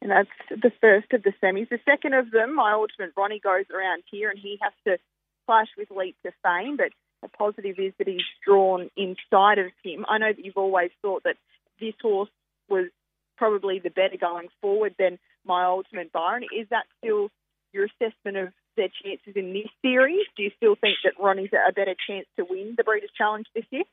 And 0.00 0.10
that's 0.10 0.28
the 0.50 0.72
first 0.80 1.12
of 1.12 1.22
the 1.22 1.32
semis. 1.42 1.68
The 1.68 1.78
second 1.84 2.14
of 2.14 2.30
them, 2.30 2.54
my 2.54 2.72
ultimate 2.72 3.12
Ronnie 3.16 3.40
goes 3.40 3.64
around 3.74 4.02
here, 4.10 4.30
and 4.30 4.38
he 4.38 4.58
has 4.60 4.72
to 4.86 4.98
clash 5.46 5.68
with 5.78 5.90
Leap 5.90 6.16
to 6.24 6.32
Fame. 6.42 6.76
But 6.76 6.90
the 7.22 7.28
positive 7.28 7.78
is 7.78 7.92
that 7.98 8.08
he's 8.08 8.20
drawn 8.46 8.90
inside 8.96 9.58
of 9.58 9.72
him. 9.82 10.04
I 10.08 10.18
know 10.18 10.32
that 10.32 10.44
you've 10.44 10.56
always 10.56 10.90
thought 11.00 11.24
that 11.24 11.36
this 11.80 11.94
horse 12.02 12.28
was 12.68 12.88
probably 13.36 13.78
the 13.78 13.90
better 13.90 14.16
going 14.18 14.48
forward 14.60 14.94
than 14.98 15.18
my 15.44 15.64
ultimate 15.64 16.12
Byron. 16.12 16.44
Is 16.44 16.68
that 16.70 16.84
still 16.98 17.30
your 17.72 17.86
assessment 17.86 18.36
of 18.36 18.48
their 18.76 18.88
chances 19.02 19.34
in 19.36 19.52
this 19.52 19.70
you 20.44 20.50
still 20.56 20.76
think 20.76 20.96
that 21.04 21.14
Ronnie's 21.18 21.50
a 21.52 21.72
better 21.72 21.94
chance 22.08 22.26
to 22.36 22.44
win 22.48 22.74
the 22.76 22.84
Breeders' 22.84 23.10
Challenge 23.16 23.46
this 23.54 23.64
year? 23.70 23.84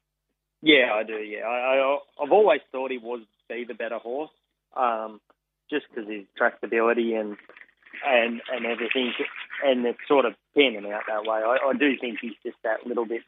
Yeah, 0.61 0.93
I 0.93 1.03
do. 1.03 1.13
Yeah, 1.13 1.47
I, 1.47 1.97
have 2.19 2.31
always 2.31 2.61
thought 2.71 2.91
he 2.91 2.99
was 2.99 3.21
be 3.49 3.65
the 3.65 3.73
better 3.73 3.97
horse, 3.97 4.29
um, 4.75 5.19
just 5.69 5.85
because 5.89 6.09
his 6.09 6.25
tractability 6.39 7.19
and 7.19 7.37
and 8.05 8.41
and 8.51 8.65
everything, 8.65 9.11
and 9.65 9.85
it's 9.85 9.99
sort 10.07 10.25
of 10.25 10.33
panning 10.55 10.91
out 10.91 11.03
that 11.07 11.23
way. 11.23 11.41
I, 11.43 11.57
I 11.69 11.73
do 11.73 11.97
think 11.99 12.19
he's 12.21 12.37
just 12.43 12.57
that 12.63 12.85
little 12.85 13.05
bit 13.05 13.21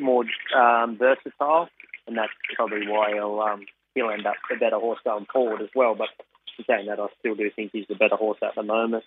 more 0.00 0.24
um, 0.56 0.98
versatile, 0.98 1.68
and 2.06 2.16
that's 2.16 2.32
probably 2.56 2.86
why 2.88 3.14
he'll 3.14 3.40
um, 3.40 3.66
he'll 3.94 4.10
end 4.10 4.26
up 4.26 4.36
the 4.50 4.56
better 4.56 4.78
horse 4.78 5.00
going 5.04 5.26
forward 5.32 5.62
as 5.62 5.70
well. 5.74 5.94
But 5.94 6.08
saying 6.66 6.86
that, 6.86 7.00
I 7.00 7.06
still 7.20 7.34
do 7.34 7.50
think 7.54 7.70
he's 7.72 7.86
the 7.88 7.94
better 7.94 8.16
horse 8.16 8.38
at 8.42 8.54
the 8.54 8.62
moment. 8.62 9.04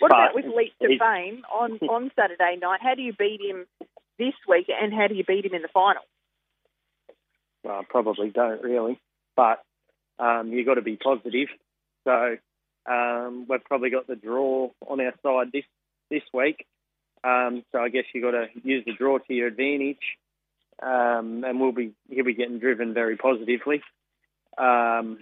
What 0.00 0.10
about 0.10 0.34
with 0.34 0.46
Leap 0.46 0.72
to 0.82 0.98
Fame 0.98 1.42
on, 1.52 1.78
on 1.88 2.10
Saturday 2.16 2.58
night? 2.60 2.80
How 2.82 2.94
do 2.94 3.02
you 3.02 3.12
beat 3.12 3.40
him 3.40 3.66
this 4.18 4.34
week, 4.48 4.66
and 4.68 4.92
how 4.92 5.06
do 5.06 5.14
you 5.14 5.24
beat 5.24 5.44
him 5.44 5.54
in 5.54 5.62
the 5.62 5.68
final? 5.68 6.02
Well, 7.62 7.76
I 7.76 7.84
probably 7.88 8.30
don't 8.30 8.62
really, 8.62 8.98
but 9.36 9.62
um, 10.18 10.48
you've 10.48 10.66
got 10.66 10.74
to 10.74 10.82
be 10.82 10.96
positive. 10.96 11.48
So 12.04 12.36
um, 12.90 13.46
we've 13.48 13.64
probably 13.64 13.90
got 13.90 14.06
the 14.06 14.16
draw 14.16 14.70
on 14.88 15.00
our 15.00 15.14
side 15.22 15.52
this 15.52 15.64
this 16.10 16.22
week. 16.34 16.66
Um, 17.22 17.62
so 17.70 17.78
I 17.78 17.90
guess 17.90 18.04
you've 18.14 18.24
got 18.24 18.30
to 18.30 18.46
use 18.64 18.84
the 18.86 18.94
draw 18.94 19.18
to 19.18 19.34
your 19.34 19.48
advantage 19.48 19.98
um, 20.82 21.44
and 21.44 21.60
we'll 21.60 21.72
be 21.72 21.92
he'll 22.08 22.24
be 22.24 22.34
getting 22.34 22.58
driven 22.58 22.94
very 22.94 23.16
positively. 23.16 23.82
Um, 24.56 25.18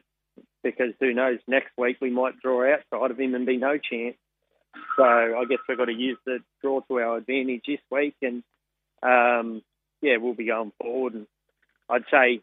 because 0.63 0.93
who 1.01 1.15
knows, 1.15 1.39
next 1.47 1.71
week 1.77 1.99
we 2.01 2.11
might 2.11 2.41
draw 2.41 2.73
outside 2.73 3.11
of 3.11 3.19
him 3.19 3.35
and 3.35 3.47
be 3.47 3.57
no 3.57 3.79
chance. 3.79 4.17
So 4.97 5.05
I 5.05 5.45
guess 5.49 5.59
we've 5.69 5.79
got 5.79 5.87
to 5.87 5.93
use 5.93 6.19
the 6.27 6.39
draw 6.61 6.81
to 6.81 6.95
our 6.99 7.17
advantage 7.17 7.63
this 7.67 7.81
week, 7.91 8.17
and 8.23 8.43
um, 9.03 9.63
yeah, 10.03 10.17
we'll 10.17 10.35
be 10.35 10.47
going 10.47 10.73
forward. 10.81 11.15
And 11.15 11.27
I'd 11.89 12.05
say, 12.11 12.41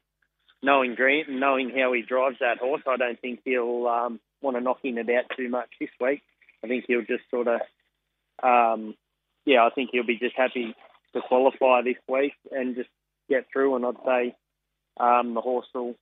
knowing 0.64 0.96
Grant 0.96 1.30
and 1.30 1.40
knowing 1.40 1.70
how 1.70 1.94
he 1.94 2.02
drives 2.02 2.38
that 2.40 2.58
horse, 2.58 2.82
I 2.88 2.98
don't 2.98 3.20
think 3.20 3.42
he'll 3.46 3.88
um, 3.88 4.20
want 4.42 4.58
to 4.58 4.62
knock 4.62 4.84
him 4.84 4.98
about 4.98 5.26
too 5.38 5.50
much 5.50 5.70
this 5.80 5.90
week. 6.00 6.22
I 6.64 6.68
think 6.68 6.86
he'll 6.88 7.02
just 7.02 7.30
sort 7.30 7.48
of, 7.48 7.62
um, 8.42 8.96
yeah, 9.46 9.64
I 9.66 9.70
think 9.70 9.90
he'll 9.92 10.06
be 10.06 10.18
just 10.18 10.36
happy 10.36 10.76
to 11.14 11.22
qualify 11.22 11.82
this 11.84 11.98
week 12.08 12.34
and 12.52 12.76
just 12.76 12.90
get 13.30 13.46
through. 13.52 13.76
And 13.76 13.86
I'd 13.86 14.06
say 14.06 14.36
um, 14.98 15.34
the 15.34 15.42
horse 15.42 15.68
will 15.74 15.96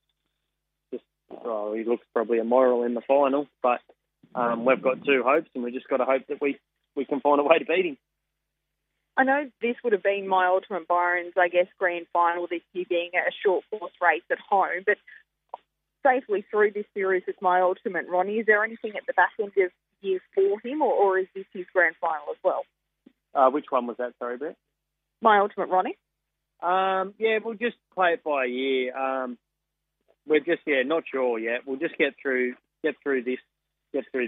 just, 0.91 1.03
well, 1.29 1.73
he 1.73 1.83
looks 1.83 2.05
probably 2.13 2.39
a 2.39 2.43
moral 2.43 2.83
in 2.83 2.93
the 2.93 3.01
final, 3.01 3.47
but 3.61 3.81
um, 4.35 4.65
we've 4.65 4.81
got 4.81 5.03
two 5.03 5.23
hopes, 5.25 5.49
and 5.55 5.63
we 5.63 5.71
just 5.71 5.87
got 5.87 5.97
to 5.97 6.05
hope 6.05 6.23
that 6.27 6.41
we 6.41 6.57
we 6.95 7.05
can 7.05 7.19
find 7.21 7.39
a 7.39 7.43
way 7.43 7.59
to 7.59 7.65
beat 7.65 7.85
him. 7.85 7.97
I 9.15 9.23
know 9.23 9.49
this 9.61 9.75
would 9.83 9.93
have 9.93 10.03
been 10.03 10.27
my 10.27 10.47
ultimate 10.47 10.87
Byron's, 10.87 11.33
I 11.37 11.47
guess, 11.47 11.67
grand 11.77 12.07
final 12.13 12.47
this 12.49 12.61
year 12.73 12.85
being 12.89 13.11
a 13.13 13.31
short 13.45 13.63
course 13.69 13.91
race 14.01 14.23
at 14.31 14.39
home, 14.39 14.83
but 14.85 14.97
safely 16.03 16.43
through 16.49 16.71
this 16.71 16.85
series 16.93 17.23
is 17.27 17.35
my 17.41 17.61
ultimate 17.61 18.07
Ronnie. 18.07 18.39
Is 18.39 18.45
there 18.45 18.63
anything 18.63 18.93
at 18.95 19.05
the 19.05 19.13
back 19.13 19.31
end 19.39 19.51
of 19.57 19.71
year 20.01 20.19
for 20.33 20.59
him, 20.67 20.81
or, 20.81 20.93
or 20.93 21.19
is 21.19 21.27
this 21.35 21.45
his 21.53 21.65
grand 21.73 21.95
final 22.01 22.25
as 22.31 22.37
well? 22.43 22.65
Uh, 23.33 23.49
which 23.49 23.65
one 23.69 23.87
was 23.87 23.97
that? 23.97 24.13
Sorry, 24.19 24.37
Brett. 24.37 24.57
My 25.21 25.39
ultimate 25.39 25.69
Ronnie. 25.69 25.97
Um, 26.61 27.13
yeah, 27.17 27.39
we'll 27.43 27.55
just 27.55 27.77
play 27.93 28.13
it 28.13 28.23
by 28.23 28.45
ear. 28.45 28.95
Um, 28.95 29.37
we're 30.27 30.39
just 30.39 30.61
yeah, 30.65 30.83
not 30.85 31.03
sure 31.11 31.37
yet. 31.39 31.61
We'll 31.65 31.79
just 31.79 31.97
get 31.97 32.13
through 32.21 32.55
get 32.83 32.95
through 33.03 33.23
this 33.23 33.39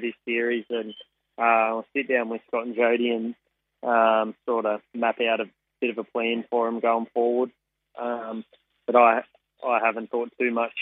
this 0.05 0.15
series 0.25 0.65
and 0.69 0.93
uh, 1.37 1.41
I'll 1.41 1.85
sit 1.95 2.07
down 2.07 2.29
with 2.29 2.41
Scott 2.47 2.65
and 2.65 2.75
Jody 2.75 3.09
and 3.09 3.35
um, 3.83 4.35
sort 4.45 4.65
of 4.65 4.81
map 4.93 5.19
out 5.21 5.41
a 5.41 5.49
bit 5.81 5.91
of 5.91 5.97
a 5.97 6.03
plan 6.03 6.45
for 6.49 6.67
him 6.67 6.79
going 6.79 7.07
forward. 7.13 7.51
Um, 7.99 8.43
but 8.85 8.95
I 8.95 9.23
I 9.65 9.79
haven't 9.83 10.11
thought 10.11 10.31
too 10.39 10.51
much 10.51 10.73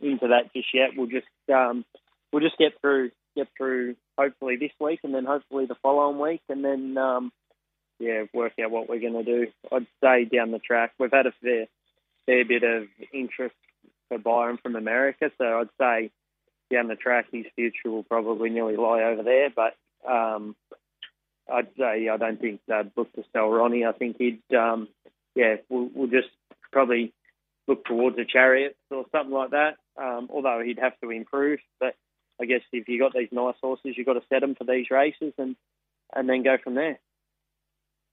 into 0.00 0.28
that 0.28 0.52
just 0.54 0.68
yet. 0.74 0.90
We'll 0.96 1.08
just 1.08 1.26
um, 1.52 1.84
we'll 2.32 2.42
just 2.42 2.58
get 2.58 2.80
through 2.80 3.10
get 3.36 3.48
through 3.56 3.96
hopefully 4.18 4.56
this 4.56 4.72
week 4.80 5.00
and 5.04 5.14
then 5.14 5.24
hopefully 5.24 5.66
the 5.66 5.76
following 5.82 6.18
week 6.18 6.42
and 6.48 6.64
then 6.64 6.96
um, 6.96 7.32
yeah 7.98 8.24
work 8.32 8.52
out 8.62 8.70
what 8.70 8.88
we're 8.88 9.00
going 9.00 9.12
to 9.12 9.24
do. 9.24 9.46
I'd 9.70 9.86
say 10.02 10.24
down 10.24 10.50
the 10.50 10.58
track 10.58 10.92
we've 10.98 11.10
had 11.12 11.26
a 11.26 11.34
fair 11.42 11.66
fair 12.26 12.44
bit 12.44 12.62
of 12.62 12.88
interest 13.12 13.54
for 14.08 14.18
Byron 14.18 14.58
from 14.62 14.76
America, 14.76 15.30
so 15.38 15.44
I'd 15.44 15.68
say 15.80 16.10
down 16.70 16.88
the 16.88 16.96
track, 16.96 17.26
his 17.32 17.46
future 17.54 17.90
will 17.90 18.02
probably 18.02 18.50
nearly 18.50 18.76
lie 18.76 19.02
over 19.02 19.22
there. 19.22 19.50
But 19.54 19.76
um, 20.08 20.56
I'd 21.52 21.68
say 21.78 22.08
I 22.08 22.16
don't 22.16 22.40
think 22.40 22.60
they'd 22.66 22.90
look 22.96 23.12
to 23.14 23.24
sell 23.32 23.48
Ronnie. 23.48 23.84
I 23.84 23.92
think 23.92 24.16
he'd, 24.18 24.42
um, 24.54 24.88
yeah, 25.34 25.56
we'll, 25.68 25.90
we'll, 25.94 26.10
just 26.10 26.28
probably 26.72 27.12
look 27.68 27.84
towards 27.84 28.18
a 28.18 28.24
chariot 28.24 28.76
or 28.90 29.06
something 29.12 29.34
like 29.34 29.50
that. 29.50 29.76
Um, 29.96 30.28
although 30.32 30.60
he'd 30.64 30.78
have 30.78 30.98
to 31.00 31.10
improve, 31.10 31.60
but 31.80 31.94
I 32.40 32.44
guess 32.44 32.60
if 32.72 32.88
you 32.88 32.98
got 32.98 33.14
these 33.14 33.28
nice 33.32 33.54
horses, 33.62 33.94
you've 33.96 34.06
got 34.06 34.14
to 34.14 34.22
set 34.28 34.40
them 34.40 34.54
for 34.54 34.64
these 34.64 34.90
races 34.90 35.32
and 35.38 35.56
and 36.14 36.28
then 36.28 36.42
go 36.42 36.56
from 36.62 36.74
there. 36.74 36.98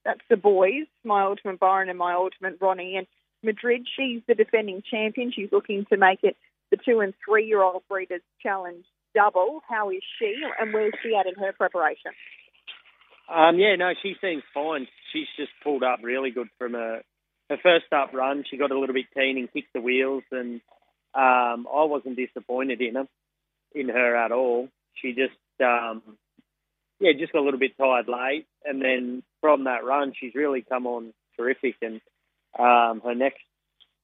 That's 0.06 0.22
the 0.30 0.38
boys, 0.38 0.86
my 1.04 1.24
ultimate 1.24 1.60
Byron 1.60 1.90
and 1.90 1.98
my 1.98 2.14
ultimate 2.14 2.58
Ronnie. 2.60 2.98
And 2.98 3.08
Madrid, 3.44 3.88
she's 3.96 4.22
the 4.28 4.36
defending 4.36 4.82
champion. 4.90 5.32
She's 5.32 5.52
looking 5.52 5.86
to 5.86 5.98
make 5.98 6.24
it 6.24 6.36
the 6.74 6.78
two 6.84 7.02
and 7.02 7.14
three 7.24 7.46
year 7.46 7.62
old 7.62 7.84
breeders 7.88 8.22
challenge 8.42 8.86
double. 9.14 9.62
How 9.70 9.92
is 9.92 10.02
she 10.18 10.34
and 10.60 10.74
where's 10.74 10.94
she 11.04 11.16
at 11.16 11.28
in 11.28 11.36
her 11.36 11.54
preparation? 11.54 12.12
Um, 13.32 13.60
yeah, 13.60 13.76
no, 13.76 13.92
she 14.02 14.16
seems 14.20 14.42
fine. 14.54 14.88
She's 15.12 15.28
just 15.38 15.52
pulled 15.64 15.84
up 15.84 16.00
really 16.02 16.32
good 16.32 16.48
from 16.58 16.74
her, 16.74 17.04
her 17.50 17.58
first 17.62 17.86
up 17.96 18.12
run. 18.14 18.44
She 18.50 18.58
got 18.58 18.72
a 18.72 18.80
little 18.80 18.96
bit 18.96 19.06
keen 19.14 19.38
and 19.38 19.54
kicked 19.54 19.74
the 19.74 19.82
wheels, 19.82 20.24
and 20.32 20.62
um, 21.14 21.68
I 21.72 21.86
wasn't 21.86 22.18
disappointed 22.18 22.82
in 22.82 22.96
her, 22.96 23.08
in 23.76 23.90
her 23.90 24.16
at 24.16 24.32
all. 24.32 24.68
She 24.96 25.14
just, 25.14 25.38
um, 25.64 26.02
yeah, 27.00 27.12
just 27.18 27.34
got 27.34 27.42
a 27.42 27.46
little 27.46 27.60
bit 27.60 27.78
tired 27.78 28.08
late, 28.08 28.48
and 28.66 28.82
then 28.82 29.24
from 29.42 29.66
that 29.66 29.86
run, 29.86 30.14
she's 30.20 30.36
really 30.36 30.66
come 30.68 30.88
on 30.88 31.14
terrific, 31.38 31.76
and 31.82 32.02
um, 32.58 33.02
her 33.06 33.16
next 33.16 33.42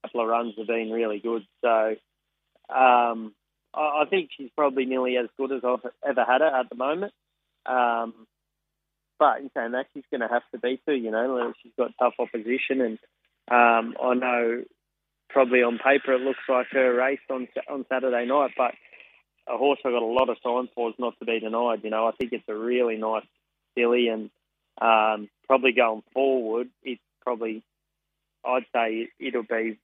couple 0.04 0.22
of 0.22 0.28
runs 0.28 0.54
have 0.58 0.68
been 0.68 0.92
really 0.92 1.20
good. 1.20 1.46
So 1.62 1.96
um, 2.70 3.34
I, 3.74 4.06
think 4.10 4.30
she's 4.36 4.50
probably 4.56 4.86
nearly 4.86 5.18
as 5.18 5.28
good 5.38 5.52
as 5.52 5.62
I've 5.64 5.90
ever 6.08 6.24
had 6.26 6.42
her 6.42 6.48
at 6.48 6.70
the 6.70 6.76
moment. 6.76 7.14
Um, 7.66 8.14
but 9.18 9.40
in 9.40 9.52
saying 9.54 9.74
that, 9.74 9.88
she's 9.94 10.04
going 10.10 10.22
to 10.22 10.28
have 10.28 10.44
to 10.54 10.60
be 10.60 10.82
her. 10.86 10.96
You 10.96 11.12
know, 11.12 11.54
she's 11.62 11.74
got 11.78 11.92
tough 12.00 12.14
opposition, 12.20 12.82
and 12.82 13.00
um, 13.50 13.96
I 14.02 14.14
know 14.14 14.64
probably 15.30 15.62
on 15.62 15.78
paper 15.78 16.14
it 16.14 16.22
looks 16.22 16.40
like 16.48 16.68
her 16.72 16.94
race 16.96 17.20
on 17.30 17.48
on 17.70 17.86
Saturday 17.90 18.26
night, 18.26 18.52
but 18.58 18.74
a 19.48 19.58
horse 19.58 19.80
I've 19.86 19.92
got 19.92 20.02
a 20.02 20.06
lot 20.06 20.30
of 20.30 20.42
time 20.42 20.70
for 20.74 20.90
is 20.90 20.96
not 20.98 21.20
to 21.20 21.26
be 21.26 21.40
denied. 21.40 21.84
You 21.84 21.90
know, 21.90 22.08
I 22.08 22.12
think 22.12 22.34
it's 22.34 22.48
a 22.48 22.56
really 22.56 22.96
nice 22.96 23.26
filly, 23.76 24.08
and 24.08 24.30
um, 24.82 25.30
probably 25.48 25.74
going 25.74 26.04
forward, 26.14 26.70
it's 26.84 27.02
probably 27.22 27.64
I'd 28.46 28.66
say 28.74 29.10
it'll 29.20 29.44
be 29.44 29.78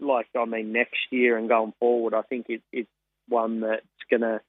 like 0.00 0.26
I 0.38 0.44
mean 0.44 0.72
next 0.72 0.98
year 1.10 1.36
and 1.36 1.48
going 1.48 1.72
forward, 1.78 2.14
I 2.14 2.22
think 2.22 2.46
it, 2.48 2.62
it's 2.72 2.90
one 3.28 3.60
that's 3.60 3.82
going 4.10 4.22
to 4.22 4.40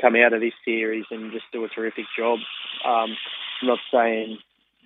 come 0.00 0.14
out 0.16 0.32
of 0.32 0.40
this 0.40 0.52
series 0.64 1.04
and 1.10 1.32
just 1.32 1.44
do 1.52 1.64
a 1.64 1.68
terrific 1.68 2.04
job. 2.16 2.38
Um, 2.84 3.16
I'm 3.60 3.68
not 3.68 3.78
saying 3.92 4.38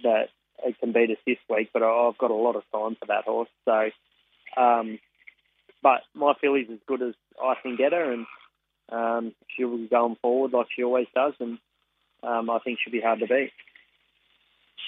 that 0.02 0.28
it 0.64 0.78
can 0.78 0.92
beat 0.92 1.10
us 1.10 1.18
this 1.26 1.38
week, 1.48 1.70
but 1.72 1.82
I've 1.82 2.18
got 2.18 2.30
a 2.30 2.34
lot 2.34 2.56
of 2.56 2.62
time 2.72 2.96
for 2.98 3.06
that 3.06 3.24
horse. 3.24 3.48
So, 3.64 3.90
um, 4.60 4.98
but 5.82 6.02
my 6.14 6.34
filly's 6.40 6.68
as 6.72 6.78
good 6.86 7.02
as 7.02 7.14
I 7.42 7.54
can 7.60 7.76
get 7.76 7.92
her, 7.92 8.12
and 8.12 8.26
um, 8.90 9.34
she'll 9.48 9.76
be 9.76 9.88
going 9.88 10.16
forward 10.22 10.52
like 10.52 10.68
she 10.74 10.84
always 10.84 11.08
does, 11.14 11.34
and 11.40 11.58
um, 12.22 12.48
I 12.50 12.58
think 12.60 12.78
she'll 12.82 12.92
be 12.92 13.00
hard 13.00 13.20
to 13.20 13.26
beat. 13.26 13.52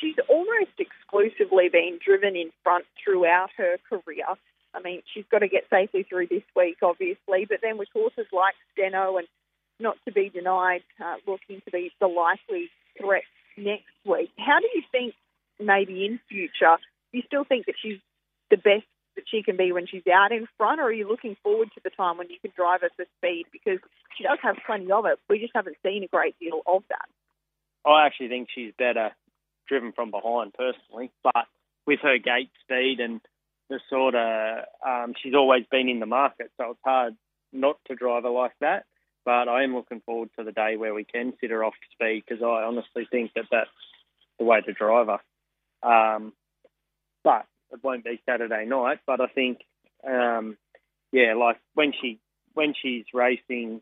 She's 0.01 0.17
almost 0.29 0.79
exclusively 0.79 1.69
been 1.69 1.99
driven 2.05 2.37
in 2.37 2.51
front 2.63 2.85
throughout 3.03 3.51
her 3.57 3.77
career. 3.89 4.25
I 4.75 4.81
mean, 4.81 5.03
she's 5.13 5.25
got 5.31 5.41
to 5.41 5.49
get 5.49 5.65
safely 5.71 6.03
through 6.03 6.27
this 6.27 6.43
week, 6.57 6.79
obviously, 6.83 7.47
but 7.49 7.59
then 7.63 7.79
with 7.79 7.89
horses 7.93 8.27
like 8.33 8.55
Steno 8.73 9.19
and 9.19 9.29
not 9.81 9.97
to 10.07 10.13
be 10.13 10.29
denied, 10.29 10.83
uh, 11.01 11.17
looking 11.27 11.61
to 11.65 11.71
be 11.71 11.93
the 12.01 12.07
likely 12.07 12.71
threat 13.01 13.23
next 13.57 13.95
week. 14.05 14.31
How 14.39 14.61
do 14.61 14.69
you 14.75 14.83
think, 14.91 15.15
maybe 15.61 16.05
in 16.05 16.21
future, 16.29 16.77
do 17.13 17.19
you 17.19 17.23
still 17.27 17.45
think 17.45 17.67
that 17.67 17.75
she's 17.81 17.99
the 18.51 18.57
best 18.57 18.87
that 19.17 19.25
she 19.31 19.43
can 19.43 19.57
be 19.57 19.71
when 19.71 19.87
she's 19.87 20.07
out 20.13 20.33
in 20.33 20.49
front, 20.59 20.81
or 20.81 20.85
are 20.85 20.93
you 20.93 21.09
looking 21.09 21.37
forward 21.43 21.71
to 21.75 21.81
the 21.85 21.91
time 21.91 22.19
when 22.19 22.31
you 22.31 22.39
can 22.41 22.51
drive 22.57 22.81
her 22.81 22.91
for 22.97 23.07
speed? 23.19 23.47
Because 23.53 23.79
she 24.17 24.25
does 24.25 24.39
have 24.43 24.57
plenty 24.67 24.91
of 24.91 25.07
it. 25.07 25.21
We 25.29 25.39
just 25.39 25.53
haven't 25.55 25.77
seen 25.85 26.03
a 26.03 26.09
great 26.09 26.39
deal 26.41 26.63
of 26.67 26.83
that. 26.89 27.09
I 27.89 28.07
actually 28.07 28.29
think 28.29 28.49
she's 28.53 28.73
better 28.77 29.11
driven 29.69 29.93
from 29.93 30.11
behind, 30.11 30.55
personally, 30.55 31.11
but 31.23 31.47
with 31.87 32.01
her 32.03 32.19
gate 32.19 32.51
speed 32.63 32.99
and 32.99 33.21
the 33.69 33.81
sort 33.89 34.15
of 34.15 34.65
um, 34.87 35.15
she's 35.23 35.35
always 35.35 35.65
been 35.71 35.89
in 35.89 36.01
the 36.01 36.07
market, 36.07 36.51
so 36.57 36.71
it's 36.71 36.81
hard 36.85 37.17
not 37.53 37.79
to 37.87 37.95
drive 37.95 38.25
her 38.25 38.31
like 38.31 38.55
that. 38.61 38.85
But 39.25 39.49
I 39.49 39.63
am 39.63 39.75
looking 39.75 40.03
forward 40.05 40.29
to 40.39 40.45
the 40.45 40.53
day 40.53 40.77
where 40.77 40.93
we 40.93 41.05
can 41.05 41.33
sit 41.41 41.51
her 41.51 41.65
off 41.65 41.75
speed 41.93 42.25
because 42.29 42.43
I 42.43 42.65
honestly 42.65 43.07
think 43.11 43.33
that 43.35 43.47
that's 43.51 43.71
the 44.39 44.45
way 44.45 44.61
to 44.61 44.73
drive 44.73 45.07
her. 45.07 45.89
Um, 45.89 46.33
but 47.23 47.47
it 47.73 47.83
won't 47.83 48.05
be 48.05 48.21
Saturday 48.27 48.67
night. 48.67 49.01
But 49.07 49.21
I 49.21 49.27
think, 49.29 49.61
um, 50.07 50.59
yeah, 51.13 51.35
like 51.35 51.59
when 51.75 51.93
she 52.01 52.21
when 52.53 52.75
she's 52.81 53.07
racing 53.15 53.81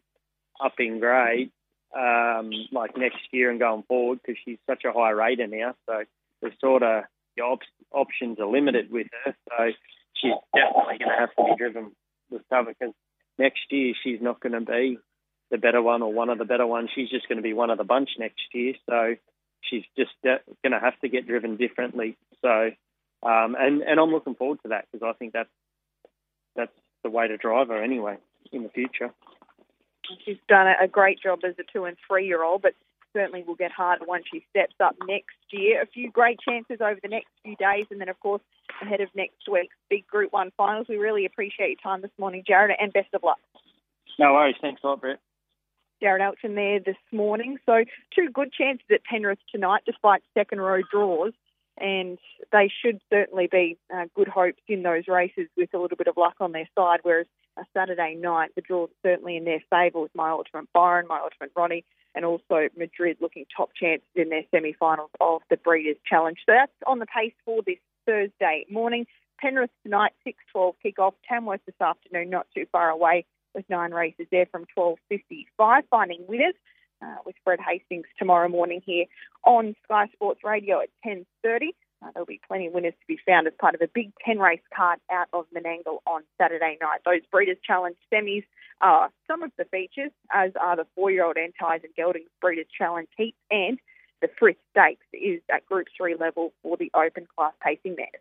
up 0.62 0.74
in 0.78 1.00
grade, 1.00 1.50
um, 1.96 2.52
like 2.70 2.96
next 2.96 3.20
year 3.32 3.50
and 3.50 3.58
going 3.58 3.82
forward, 3.82 4.20
because 4.24 4.40
she's 4.44 4.58
such 4.66 4.84
a 4.84 4.92
high 4.92 5.10
rater 5.10 5.46
now, 5.46 5.74
so 5.86 6.04
there's 6.40 6.54
sort 6.60 6.82
of 6.82 7.04
the 7.36 7.42
op- 7.42 7.60
options 7.92 8.38
are 8.38 8.46
limited 8.46 8.90
with 8.90 9.06
her, 9.24 9.34
so 9.48 9.70
she's 10.14 10.32
definitely 10.54 10.98
going 10.98 11.10
to 11.10 11.18
have 11.18 11.34
to 11.36 11.44
be 11.44 11.56
driven 11.56 11.92
with 12.30 12.42
cover 12.50 12.72
because 12.78 12.94
next 13.38 13.60
year 13.70 13.94
she's 14.02 14.20
not 14.20 14.40
going 14.40 14.52
to 14.52 14.60
be 14.60 14.98
the 15.50 15.58
better 15.58 15.82
one 15.82 16.02
or 16.02 16.12
one 16.12 16.30
of 16.30 16.38
the 16.38 16.44
better 16.44 16.66
ones. 16.66 16.90
She's 16.94 17.10
just 17.10 17.28
going 17.28 17.36
to 17.36 17.42
be 17.42 17.52
one 17.52 17.70
of 17.70 17.78
the 17.78 17.84
bunch 17.84 18.10
next 18.18 18.42
year, 18.52 18.74
so 18.88 19.14
she's 19.60 19.84
just 19.96 20.10
de- 20.22 20.40
going 20.62 20.72
to 20.72 20.80
have 20.80 20.98
to 21.00 21.08
get 21.08 21.26
driven 21.26 21.56
differently. 21.56 22.16
So, 22.40 22.70
um, 23.22 23.56
and 23.58 23.82
and 23.82 24.00
I'm 24.00 24.10
looking 24.10 24.34
forward 24.34 24.58
to 24.62 24.68
that 24.68 24.86
because 24.90 25.06
I 25.06 25.16
think 25.18 25.32
that's 25.32 25.50
that's 26.56 26.72
the 27.04 27.10
way 27.10 27.28
to 27.28 27.36
drive 27.36 27.68
her 27.68 27.82
anyway 27.82 28.16
in 28.52 28.62
the 28.62 28.68
future. 28.68 29.10
She's 30.24 30.38
done 30.48 30.66
a 30.66 30.88
great 30.88 31.20
job 31.22 31.40
as 31.46 31.54
a 31.58 31.62
two 31.72 31.84
and 31.84 31.96
three 32.08 32.26
year 32.26 32.42
old, 32.42 32.62
but 32.62 32.74
certainly 33.12 33.42
will 33.42 33.54
get 33.54 33.72
harder 33.72 34.04
once 34.06 34.24
she 34.32 34.44
steps 34.50 34.74
up 34.80 34.96
next 35.06 35.36
year. 35.50 35.82
A 35.82 35.86
few 35.86 36.10
great 36.10 36.38
chances 36.40 36.78
over 36.80 36.98
the 37.02 37.08
next 37.08 37.28
few 37.42 37.56
days, 37.56 37.86
and 37.90 38.00
then, 38.00 38.08
of 38.08 38.18
course, 38.20 38.42
ahead 38.80 39.00
of 39.00 39.08
next 39.14 39.48
week's 39.50 39.76
big 39.90 40.06
Group 40.06 40.32
1 40.32 40.52
finals. 40.56 40.86
We 40.88 40.96
really 40.96 41.26
appreciate 41.26 41.68
your 41.68 41.82
time 41.82 42.02
this 42.02 42.10
morning, 42.18 42.42
Jared, 42.46 42.76
and 42.80 42.92
best 42.92 43.12
of 43.14 43.22
luck. 43.22 43.38
No 44.18 44.32
worries. 44.34 44.56
Thanks 44.60 44.80
a 44.84 44.86
lot, 44.86 45.00
Brett. 45.00 45.20
Jared 46.00 46.20
Alchin 46.20 46.54
there 46.56 46.80
this 46.80 46.96
morning. 47.12 47.58
So, 47.64 47.84
two 48.14 48.28
good 48.30 48.52
chances 48.52 48.86
at 48.92 49.04
Penrith 49.04 49.38
tonight, 49.50 49.82
despite 49.86 50.22
second 50.34 50.60
row 50.60 50.80
draws. 50.90 51.32
and 51.78 52.18
they 52.50 52.70
should 52.82 53.00
certainly 53.08 53.48
be 53.50 53.78
uh, 53.94 54.04
good 54.14 54.28
hopes 54.28 54.60
in 54.68 54.82
those 54.82 55.08
races 55.08 55.48
with 55.56 55.72
a 55.74 55.78
little 55.78 55.96
bit 55.96 56.06
of 56.06 56.16
luck 56.16 56.34
on 56.40 56.52
their 56.52 56.68
side. 56.76 57.00
Whereas 57.02 57.26
a 57.56 57.64
Saturday 57.74 58.14
night, 58.14 58.50
the 58.54 58.62
draw's 58.62 58.90
certainly 59.02 59.36
in 59.36 59.44
their 59.44 59.62
favour 59.70 60.00
with 60.00 60.14
My 60.14 60.30
Ultimate 60.30 60.68
Byron, 60.72 61.06
My 61.08 61.20
Ultimate 61.20 61.52
Ronnie, 61.56 61.84
and 62.14 62.24
also 62.24 62.68
Madrid 62.76 63.18
looking 63.20 63.44
top 63.54 63.70
chances 63.74 64.06
in 64.14 64.28
their 64.28 64.44
semi-finals 64.50 65.10
of 65.20 65.42
the 65.50 65.56
Breeders' 65.56 65.96
Challenge. 66.08 66.38
So 66.46 66.52
that's 66.52 66.72
on 66.86 66.98
the 66.98 67.06
pace 67.06 67.34
for 67.44 67.62
this 67.66 67.78
Thursday 68.06 68.66
morning. 68.70 69.06
Penrith 69.38 69.70
tonight, 69.82 70.12
6.12 70.26 70.74
kick-off. 70.82 71.14
Tamworth 71.28 71.60
this 71.66 71.80
afternoon, 71.80 72.30
not 72.30 72.46
too 72.54 72.66
far 72.70 72.90
away 72.90 73.24
with 73.54 73.68
nine 73.68 73.92
races 73.92 74.26
there 74.30 74.46
from 74.46 74.64
12.55, 74.76 75.82
finding 75.90 76.24
winners. 76.28 76.54
Uh, 77.02 77.16
with 77.26 77.34
Fred 77.42 77.58
Hastings 77.58 78.06
tomorrow 78.16 78.48
morning 78.48 78.80
here 78.86 79.06
on 79.44 79.74
Sky 79.82 80.06
Sports 80.12 80.42
Radio 80.44 80.80
at 80.80 80.88
10.30. 81.04 81.70
Uh, 82.02 82.10
there'll 82.12 82.26
be 82.26 82.40
plenty 82.46 82.66
of 82.66 82.72
winners 82.72 82.94
to 83.00 83.06
be 83.06 83.18
found 83.26 83.46
as 83.46 83.52
part 83.60 83.74
of 83.74 83.80
a 83.80 83.88
big 83.88 84.12
10 84.24 84.38
race 84.38 84.60
card 84.76 84.98
out 85.10 85.28
of 85.32 85.46
Menangle 85.54 85.98
on 86.06 86.22
Saturday 86.38 86.76
night. 86.80 87.00
Those 87.04 87.20
Breeders' 87.30 87.58
Challenge 87.64 87.96
semis 88.12 88.44
are 88.80 89.10
some 89.26 89.42
of 89.42 89.52
the 89.56 89.64
features, 89.66 90.10
as 90.32 90.52
are 90.60 90.76
the 90.76 90.86
four 90.94 91.10
year 91.10 91.24
old 91.24 91.36
Entires 91.36 91.82
and 91.84 91.94
Geldings 91.94 92.28
Breeders' 92.40 92.66
Challenge 92.76 93.08
heats, 93.16 93.38
and 93.50 93.78
the 94.20 94.28
Frith 94.38 94.56
Stakes 94.70 95.06
is 95.12 95.40
at 95.52 95.66
Group 95.66 95.88
3 95.96 96.16
level 96.16 96.52
for 96.62 96.76
the 96.76 96.90
open 96.94 97.26
class 97.36 97.52
pacing 97.62 97.96
mares. 97.96 98.20